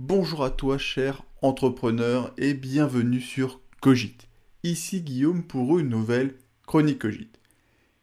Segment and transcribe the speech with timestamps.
[0.00, 4.28] Bonjour à toi cher entrepreneur et bienvenue sur Cogite.
[4.62, 6.36] Ici Guillaume pour une nouvelle
[6.68, 7.40] chronique Cogite.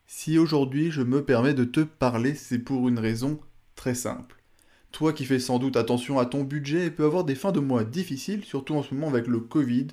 [0.06, 3.40] Si aujourd'hui je me permets de te parler, c'est pour une raison
[3.78, 4.44] très simple.
[4.92, 7.62] Toi qui fais sans doute attention à ton budget et peut avoir des fins de
[7.62, 9.88] mois difficiles, surtout en ce moment avec le Covid,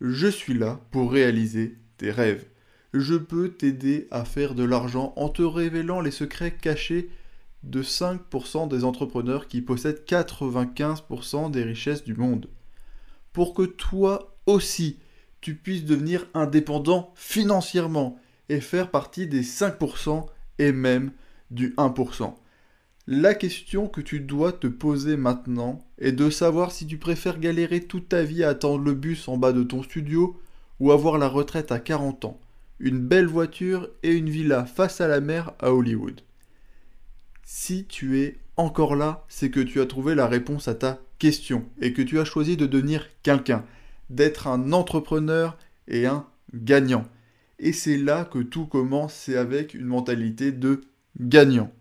[0.00, 2.46] je suis là pour réaliser tes rêves.
[2.94, 7.10] Je peux t'aider à faire de l'argent en te révélant les secrets cachés
[7.62, 12.48] de 5% des entrepreneurs qui possèdent 95% des richesses du monde.
[13.32, 14.98] Pour que toi aussi,
[15.40, 20.26] tu puisses devenir indépendant financièrement et faire partie des 5%
[20.58, 21.12] et même
[21.50, 22.34] du 1%.
[23.08, 27.80] La question que tu dois te poser maintenant est de savoir si tu préfères galérer
[27.80, 30.40] toute ta vie à attendre le bus en bas de ton studio
[30.78, 32.40] ou avoir la retraite à 40 ans,
[32.78, 36.20] une belle voiture et une villa face à la mer à Hollywood.
[37.44, 41.64] Si tu es encore là, c'est que tu as trouvé la réponse à ta question
[41.80, 43.64] et que tu as choisi de devenir quelqu'un,
[44.10, 45.56] d'être un entrepreneur
[45.88, 47.04] et un gagnant.
[47.58, 50.82] Et c'est là que tout commence, c'est avec une mentalité de
[51.18, 51.72] gagnant.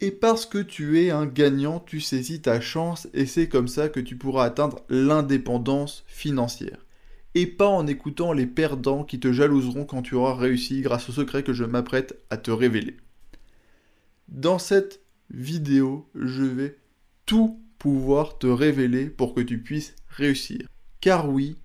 [0.00, 3.88] Et parce que tu es un gagnant, tu saisis ta chance et c'est comme ça
[3.88, 6.84] que tu pourras atteindre l'indépendance financière.
[7.34, 11.12] Et pas en écoutant les perdants qui te jalouseront quand tu auras réussi grâce au
[11.12, 12.96] secret que je m'apprête à te révéler.
[14.32, 16.78] Dans cette vidéo, je vais
[17.26, 20.66] tout pouvoir te révéler pour que tu puisses réussir.
[21.02, 21.58] Car oui,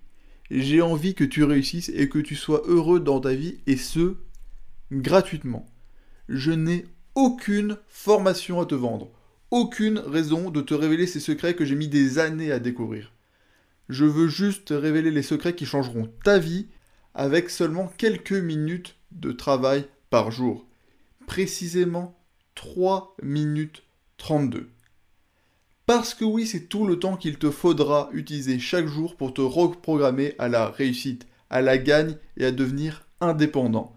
[0.50, 4.18] j'ai envie que tu réussisses et que tu sois heureux dans ta vie et ce,
[4.92, 5.64] gratuitement.
[6.28, 9.10] Je n'ai aucune formation à te vendre,
[9.50, 13.14] aucune raison de te révéler ces secrets que j'ai mis des années à découvrir.
[13.88, 16.66] Je veux juste te révéler les secrets qui changeront ta vie
[17.14, 20.66] avec seulement quelques minutes de travail par jour.
[21.26, 22.17] Précisément
[22.58, 23.84] 3 minutes
[24.16, 24.68] 32.
[25.86, 29.40] Parce que oui, c'est tout le temps qu'il te faudra utiliser chaque jour pour te
[29.40, 33.94] reprogrammer à la réussite, à la gagne et à devenir indépendant.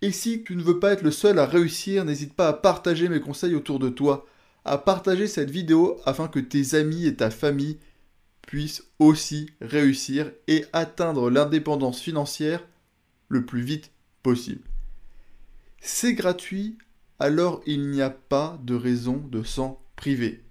[0.00, 3.10] Et si tu ne veux pas être le seul à réussir, n'hésite pas à partager
[3.10, 4.24] mes conseils autour de toi,
[4.64, 7.80] à partager cette vidéo afin que tes amis et ta famille
[8.40, 12.66] puissent aussi réussir et atteindre l'indépendance financière
[13.28, 13.90] le plus vite
[14.22, 14.64] possible.
[15.82, 16.78] C'est gratuit
[17.20, 20.42] alors il n'y a pas de raison de s'en priver.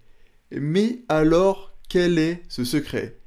[0.51, 3.17] Mais alors, quel est ce secret?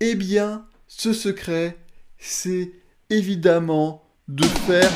[0.00, 1.76] Eh bien, ce secret,
[2.18, 2.72] c'est
[3.10, 4.90] évidemment de faire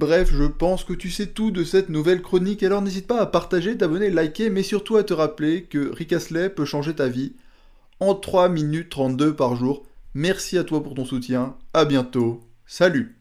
[0.00, 3.26] Bref, je pense que tu sais tout de cette nouvelle chronique, alors n'hésite pas à
[3.26, 7.34] partager, t'abonner, liker, mais surtout à te rappeler que Rick Astley peut changer ta vie
[8.00, 9.84] en 3 minutes 32 par jour.
[10.14, 13.19] Merci à toi pour ton soutien, à bientôt, salut